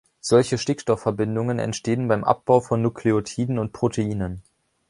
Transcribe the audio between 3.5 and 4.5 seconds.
und Proteinen.